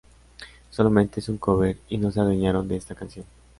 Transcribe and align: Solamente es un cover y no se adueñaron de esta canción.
Solamente 0.71 1.19
es 1.19 1.29
un 1.29 1.37
cover 1.37 1.77
y 1.89 1.99
no 1.99 2.09
se 2.09 2.19
adueñaron 2.21 2.67
de 2.67 2.75
esta 2.75 2.95
canción. 2.95 3.23